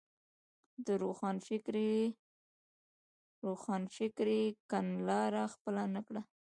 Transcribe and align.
د 0.85 0.87
روښانفکرۍ 3.43 4.41
کڼلاره 4.71 5.43
خپله 5.53 5.83
نه 5.95 6.01
کړه. 6.07 6.21